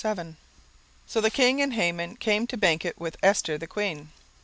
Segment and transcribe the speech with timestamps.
[0.03, 0.35] 17:007:001
[1.05, 4.09] So the king and Haman came to banquet with Esther the queen.